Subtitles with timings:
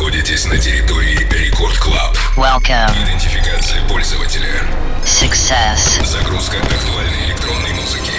[0.00, 2.16] находитесь на территории Record Club.
[2.34, 2.90] Welcome.
[3.04, 4.66] Идентификация пользователя.
[5.04, 6.02] Success.
[6.06, 8.10] Загрузка актуальной электронной музыки.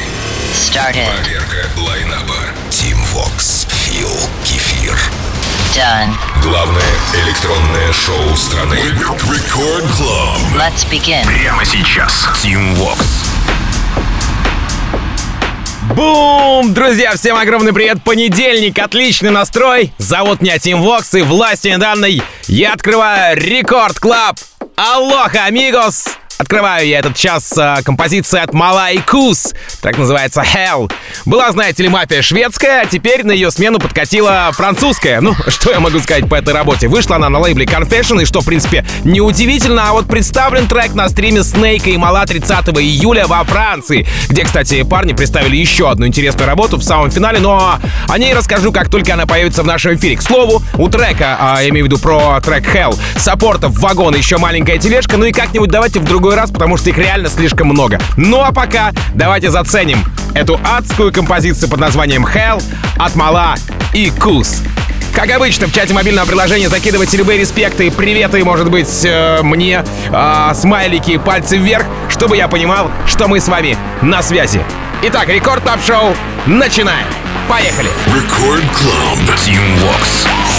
[0.53, 1.09] Started.
[1.23, 2.35] Проверка лайнапа.
[2.69, 3.67] Tim Vox.
[3.67, 4.11] Фил.
[4.45, 4.95] Кефир.
[5.75, 6.13] Done.
[6.43, 6.83] Главное
[7.25, 8.75] электронное шоу страны.
[8.75, 10.37] Record Club.
[10.53, 11.25] Let's begin.
[11.25, 12.27] Прямо сейчас.
[12.43, 13.30] Tim Vox.
[15.95, 16.73] Бум!
[16.73, 18.03] Друзья, всем огромный привет!
[18.03, 19.91] Понедельник, отличный настрой.
[19.97, 24.37] Зовут меня Тим Вокс и властью данной я открываю Record Club.
[24.75, 26.05] Aloha, amigos!
[26.41, 29.53] Открываю я этот час э, композицией от Malaa и Кус.
[29.79, 30.91] Так называется Hell.
[31.25, 35.21] Была, знаете ли, мафия шведская, а теперь на ее смену подкатила французская.
[35.21, 36.87] Ну, что я могу сказать по этой работе?
[36.87, 41.09] Вышла она на лейбле Confession, и что, в принципе, неудивительно, а вот представлен трек на
[41.09, 46.47] стриме Снейка и Мала 30 июля во Франции, где, кстати, парни представили еще одну интересную
[46.47, 47.77] работу в самом финале, но
[48.07, 50.17] о ней расскажу, как только она появится в нашем эфире.
[50.17, 54.39] К слову, у трека, а, я имею в виду про трек Hell, саппортов, вагон, еще
[54.39, 57.99] маленькая тележка, ну и как-нибудь давайте в другой раз, потому что их реально слишком много.
[58.17, 62.63] Ну а пока давайте заценим эту адскую композицию под названием Hell
[62.97, 63.55] от Мала
[63.93, 64.61] и Кус.
[65.13, 70.51] Как обычно, в чате мобильного приложения закидывайте любые респекты, приветы, может быть, э, мне, э,
[70.55, 74.61] смайлики, пальцы вверх, чтобы я понимал, что мы с вами на связи.
[75.03, 76.15] Итак, Рекорд Топ Шоу,
[76.45, 77.07] начинаем.
[77.49, 77.89] Поехали!
[78.07, 79.37] Record Club.
[79.45, 80.50] Tim Vox.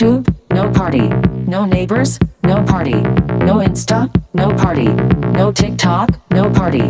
[0.00, 1.08] YouTube, no party.
[1.46, 3.02] No neighbors, no party.
[3.44, 4.88] No Insta, no party.
[5.36, 6.88] No TikTok, no party.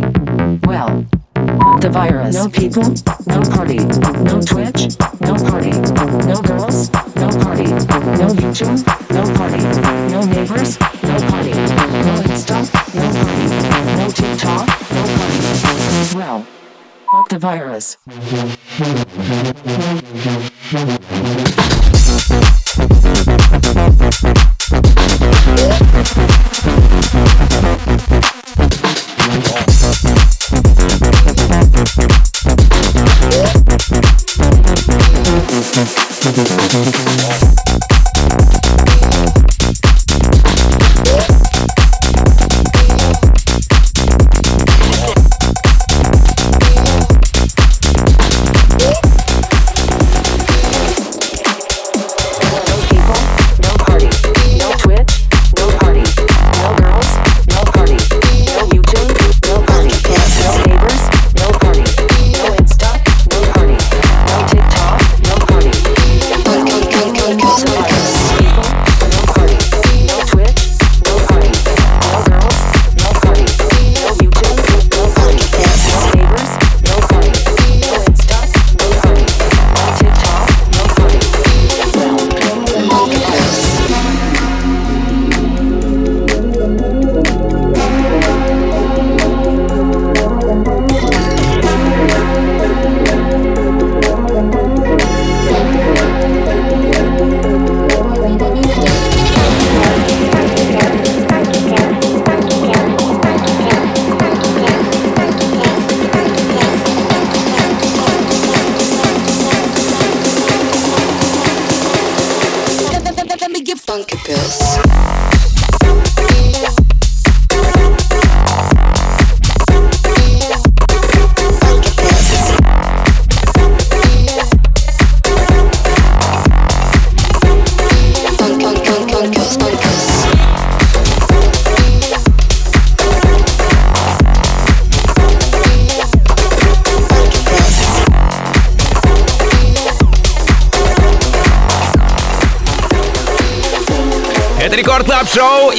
[0.65, 1.05] Well,
[1.81, 2.33] the virus.
[2.33, 2.83] No people,
[3.27, 3.79] no party.
[4.23, 5.71] No Twitch, no party.
[6.25, 7.65] No girls, no party.
[7.65, 8.79] No YouTube,
[9.11, 9.61] no party.
[10.09, 11.51] No neighbors, no party.
[11.51, 12.63] No Insta,
[12.95, 13.45] no party.
[13.97, 16.15] No TikTok, no party.
[16.15, 16.47] Well,
[17.29, 17.97] the virus.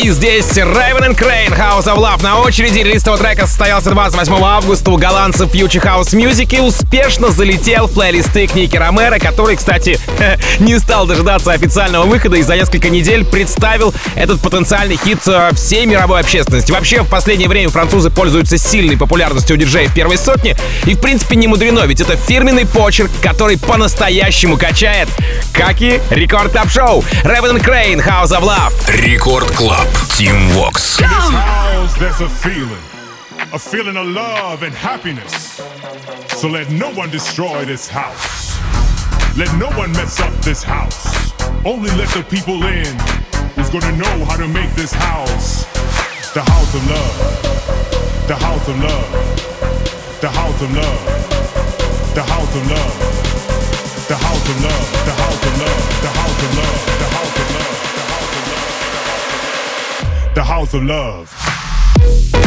[0.02, 2.22] И здесь Raven and Crane, House of Love.
[2.22, 7.28] На очереди релиз этого трека состоялся 28 августа у голландцев Future House Music и успешно
[7.28, 9.98] залетел в плейлисты Ники Ромеро, который, кстати,
[10.58, 15.86] не стал дожидаться официального выхода и за несколько недель представил этот потенциальный хит э, всей
[15.86, 16.72] мировой общественности.
[16.72, 21.36] Вообще, в последнее время французы пользуются сильной популярностью у диджеев первой сотни, и, в принципе,
[21.36, 25.08] не мудрено, ведь это фирменный почерк, который по-настоящему качает,
[25.52, 27.04] как и Рекорд Клаб Шоу.
[27.52, 28.72] And Crane, House of Love.
[28.88, 29.86] Рекорд Клаб.
[32.20, 32.82] A feeling,
[33.52, 35.60] a feeling of love and happiness.
[36.28, 38.41] So let no one destroy this house.
[39.34, 41.32] Let no one mess up this house.
[41.64, 42.98] Only let the people in
[43.56, 45.64] who's gonna know how to make this house
[46.34, 47.16] the house of love.
[48.26, 49.10] The house of love.
[50.20, 51.04] The house of love.
[52.14, 52.94] The house of love.
[54.08, 54.92] The house of love.
[55.02, 55.06] The house of love.
[55.06, 55.80] The house of love.
[56.02, 56.80] The house of love.
[57.00, 57.74] The house of love.
[60.34, 62.41] The house of love.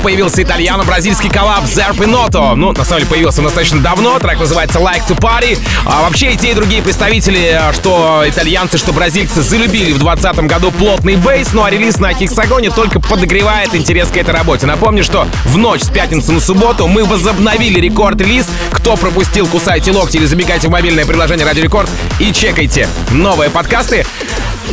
[0.00, 2.54] Появился итальяно-бразильский коллаб Zerp и Noto.
[2.54, 4.18] Ну, на самом деле, появился достаточно давно.
[4.18, 5.58] Трек называется Like to Party.
[5.84, 10.46] А вообще, и те, и другие представители, а, что итальянцы, что бразильцы, залюбили в 2020
[10.46, 14.66] году плотный bass, ну а релиз на Хексагоне только подогревает интерес к этой работе.
[14.66, 18.46] Напомню, что в ночь с пятницы на субботу мы возобновили рекорд-релиз.
[18.72, 24.06] Кто пропустил, кусайте локти или забегайте в мобильное приложение Радио Рекорд и чекайте новые подкасты.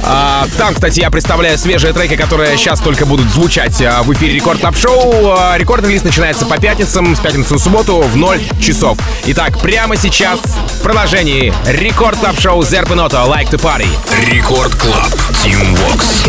[0.03, 4.35] А, там, кстати, я представляю свежие треки, которые сейчас только будут звучать а, в эфире
[4.35, 5.35] Record Club Show.
[5.37, 8.97] А, Рекорд-релиз начинается по пятницам, с пятницы на субботу в 0 часов.
[9.25, 13.87] Итак, прямо сейчас в продолжении Рекорд Клаб Шоу Зерпиното Like to Party.
[14.31, 15.13] Рекорд Клаб.
[15.43, 16.27] Team Vox.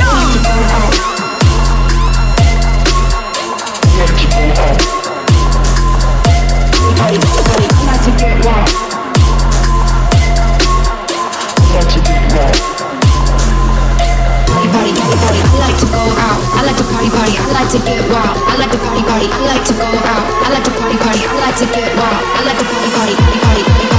[15.79, 16.41] Like to go out.
[16.59, 17.39] I like to party party.
[17.39, 18.37] I like to get wild.
[18.51, 19.27] I like to party party.
[19.31, 20.27] I like to go out.
[20.43, 21.23] I like to party party.
[21.23, 22.25] I like to get wild.
[22.35, 23.15] I like to party party.
[23.15, 23.98] Party party party party party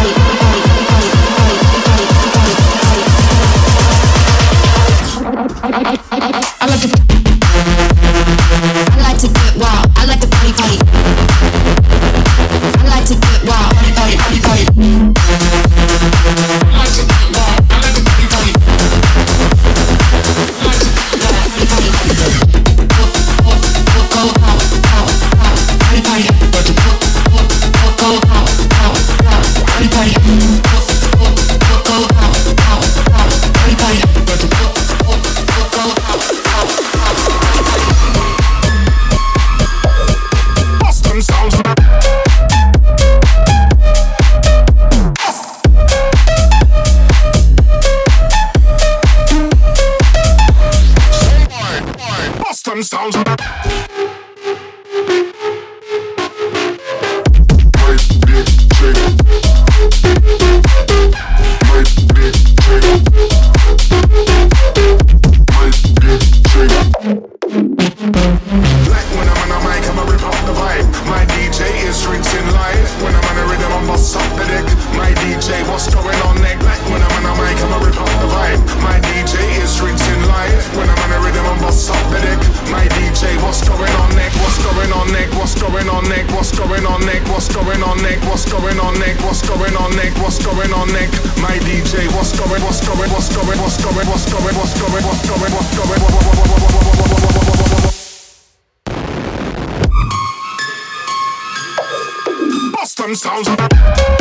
[102.99, 104.18] Some sounds.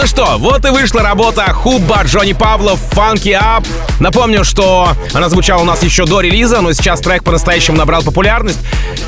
[0.00, 3.66] Ну что, вот и вышла работа Хуба Джонни Павлов «Funky Up».
[3.98, 8.58] Напомню, что она звучала у нас еще до релиза, но сейчас трек по-настоящему набрал популярность.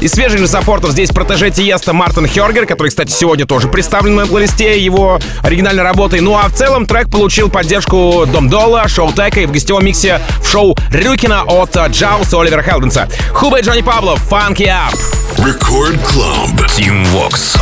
[0.03, 4.27] Из свежих же саппортов здесь протеже Тиеста Мартин Хергер, который, кстати, сегодня тоже представлен на
[4.27, 6.21] плейлисте его оригинальной работой.
[6.21, 10.21] Ну а в целом трек получил поддержку Дом Дола, Шоу Тека и в гостевом миксе
[10.43, 13.09] в шоу Рюкина от Джауса Оливера Хелденса.
[13.33, 14.95] Хуба и Джонни Павлов «Funky Up».
[15.39, 16.55] Record Club.
[16.77, 17.59] Team Vox.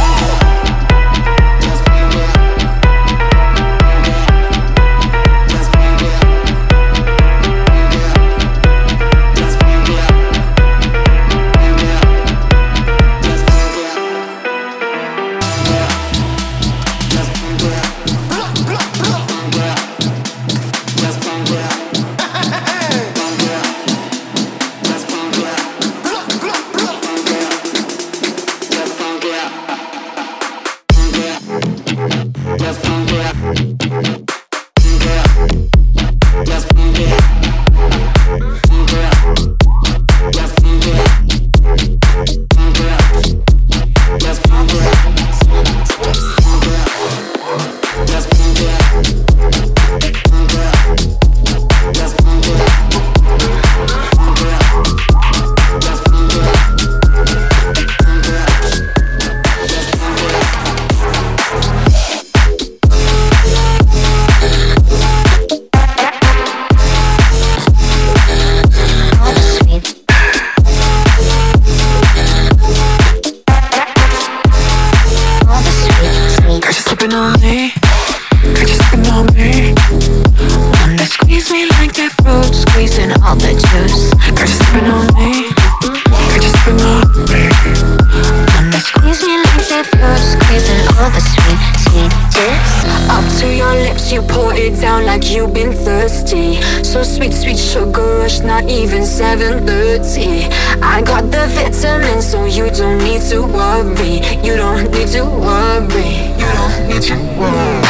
[96.01, 96.63] Thirsty.
[96.83, 100.49] So sweet, sweet sugar rush, not even 7:30.
[100.95, 104.15] I got the vitamins, so you don't need to worry.
[104.47, 106.13] You don't need to worry.
[106.41, 107.83] You don't need to worry.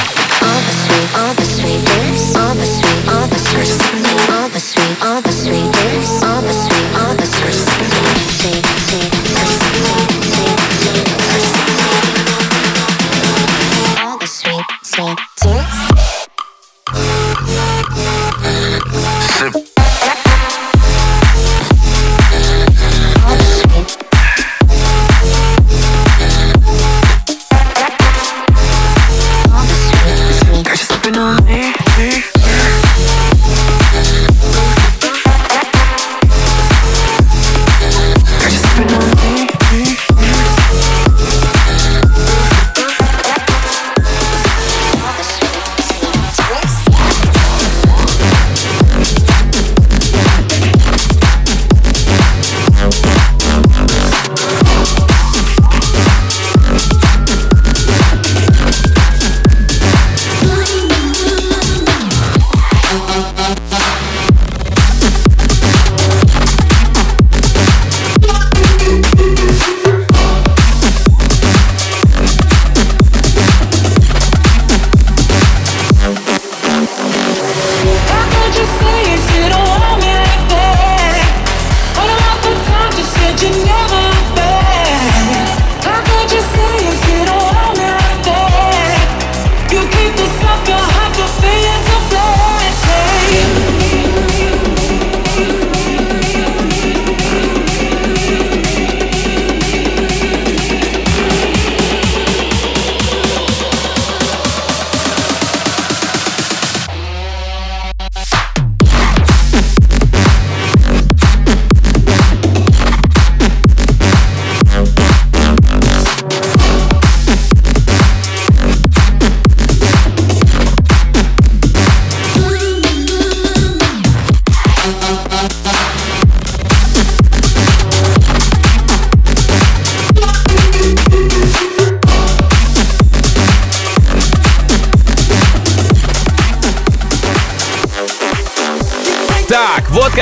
[0.46, 1.80] All the sweet, all the sweet
[2.42, 4.09] all the sweet, all the sweet,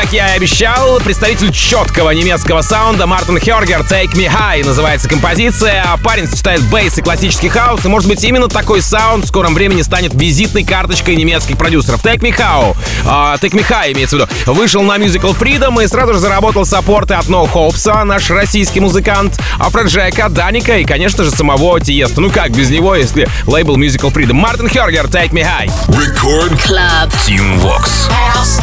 [0.08, 5.84] как я и обещал, представитель четкого немецкого саунда Мартин Хергер «Take Me High» называется композиция.
[6.02, 9.82] Парень сочетает bass и классический хаус, и может быть именно такой саунд в скором времени
[9.82, 12.02] станет визитной карточкой немецких продюсеров.
[12.02, 15.86] «Take Me How», а, «Take Me High» имеется в виду, вышел на Musical Freedom и
[15.86, 21.30] сразу же заработал саппорты от No Hopes, наш российский музыкант, Афроджека, Даника и, конечно же,
[21.30, 22.22] самого Тиеста.
[22.22, 24.34] Ну как без него, если лейбл Musical Freedom.
[24.34, 25.70] Мартин Хергер «Take Me High».
[25.88, 27.12] Record Club.
[27.26, 28.08] Tim Vox.
[28.08, 28.57] Record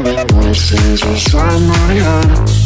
[0.00, 2.59] I'm hearing voices inside my head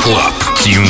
[0.00, 0.56] Рекорд Клаб.
[0.62, 0.84] Тим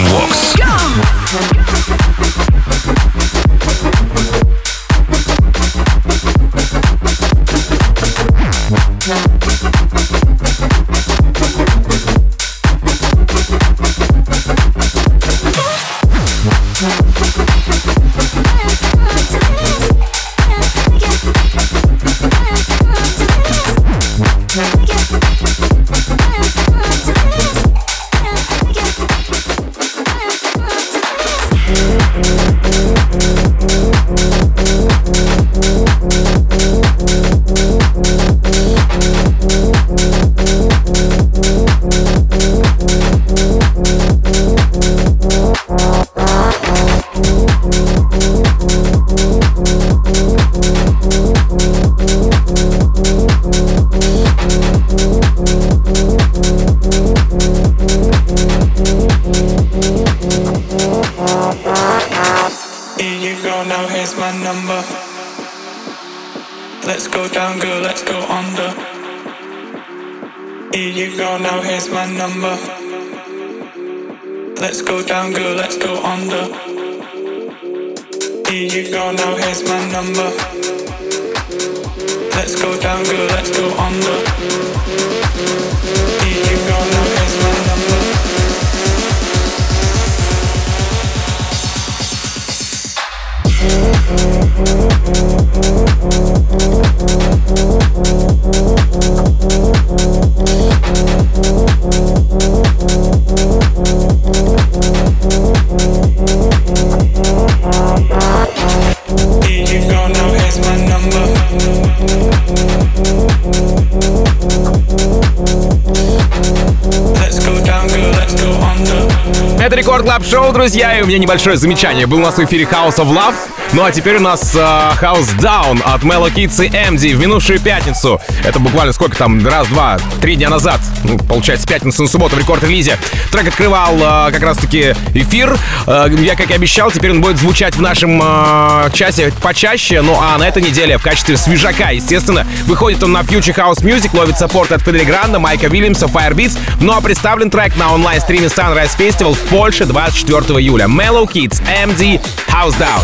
[120.30, 122.06] Шоу, друзья, и у меня небольшое замечание.
[122.06, 123.34] Был у нас в эфире House of Love,
[123.72, 127.60] ну а теперь у нас э, House Down от Mellow Kids и MD в минувшую
[127.60, 128.20] пятницу.
[128.44, 132.36] Это буквально сколько там, раз, два, три дня назад, ну, получается, с пятницы на субботу
[132.36, 132.98] в рекорд-релизе.
[133.30, 135.56] Трек открывал э, как раз-таки эфир.
[135.86, 140.00] Э, я, как и обещал, теперь он будет звучать в нашем э, часе почаще.
[140.02, 144.16] Ну а на этой неделе в качестве свежака, естественно, выходит он на Future House Music,
[144.16, 146.58] ловит саппорт от Федери Гранда, Майка Вильямса, Firebeats.
[146.80, 150.86] Ну а представлен трек на онлайн-стриме Sunrise Festival в Польше 24 июля.
[150.86, 153.02] Mellow Kids, MD, House Down.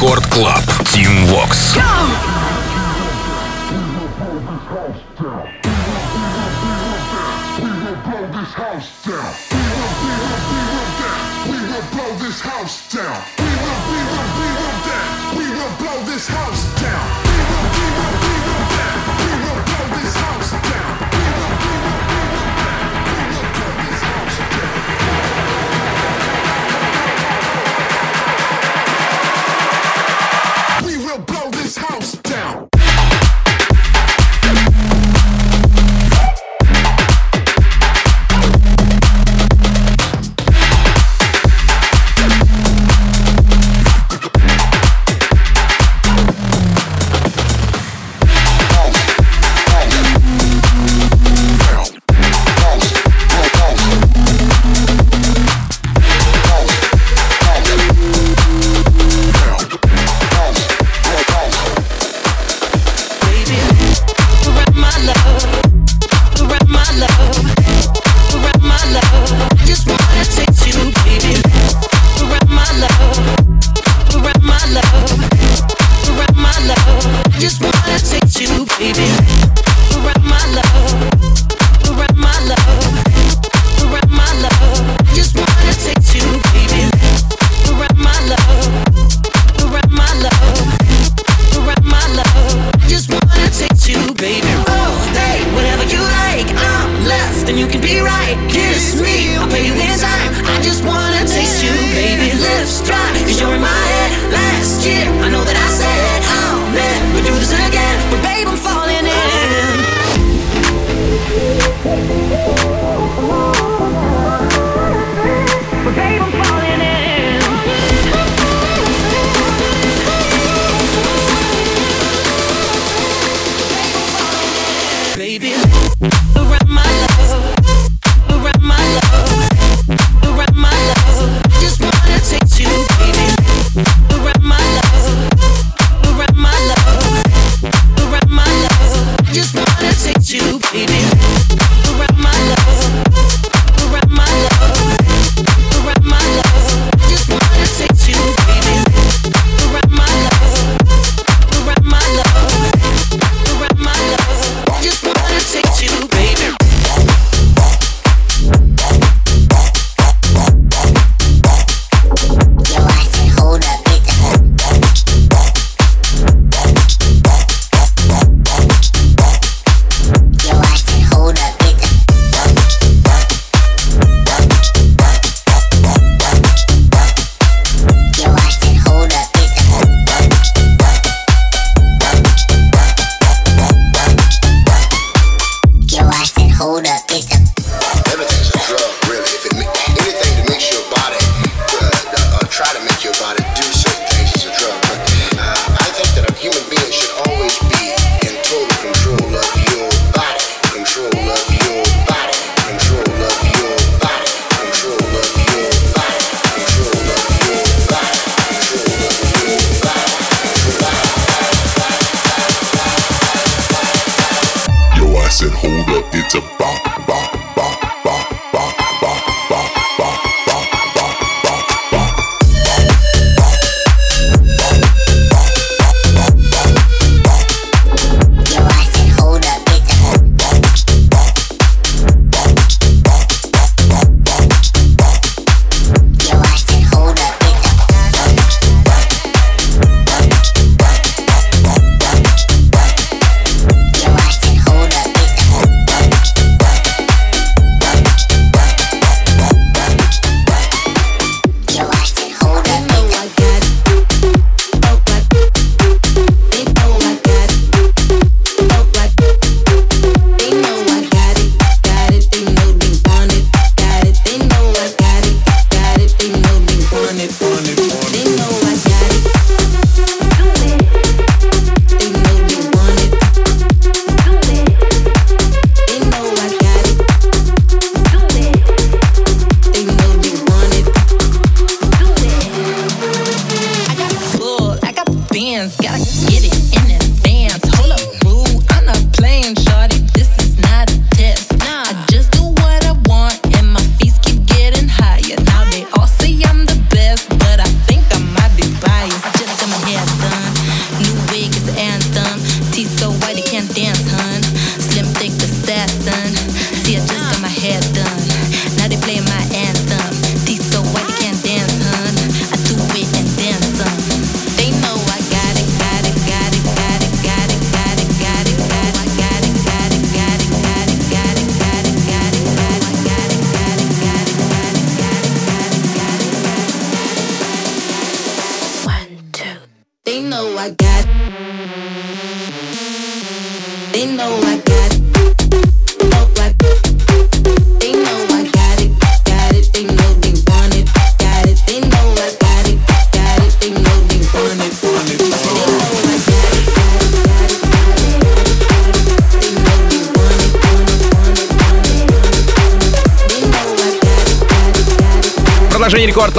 [0.00, 0.64] Рекорд Клаб.
[0.84, 1.74] Team Vox.
[1.74, 2.27] We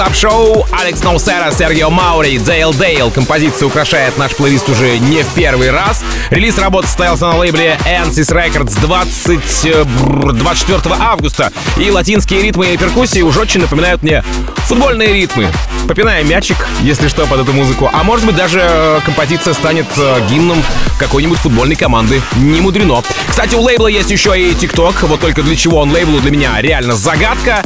[0.00, 0.66] Club Show.
[0.72, 3.10] Alex Nocera, Sergio Mauri, Dale Dale.
[3.10, 6.02] Композиция украшает наш плейлист уже не в первый раз.
[6.30, 10.38] Релиз работы состоялся на лейбле Ensis Records 20...
[10.38, 11.52] 24 э, августа.
[11.76, 14.24] И латинские ритмы и перкуссии уж очень напоминают мне
[14.66, 15.48] футбольные ритмы.
[15.86, 17.90] Попинаю мячик, если что, под эту музыку.
[17.92, 20.62] А может быть даже э, композиция станет э, гимном
[20.98, 22.22] какой-нибудь футбольной команды.
[22.36, 23.02] Не мудрено.
[23.28, 25.02] Кстати, у лейбла есть еще и ТикТок.
[25.02, 27.62] Вот только для чего он лейблу для меня реально загадка.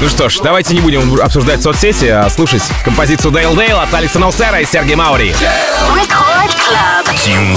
[0.00, 4.18] Ну что ж, давайте не будем обсуждать соцсети, а слушать композицию Дейл Дейл от Алекса
[4.18, 5.34] Ноусера и Сергея Маури.
[7.24, 7.56] Team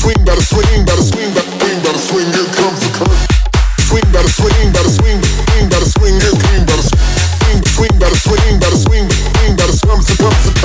[0.03, 3.21] swing, gotta swing, gotta swing, gotta swing, gotta swing, here comes the curve.
[3.87, 8.59] Swing, gotta swing, gotta swing, swing, gotta swing, here, king, gotta swing, swing, gotta swing,
[8.59, 10.56] gotta swing, swing, gotta swing, to pump the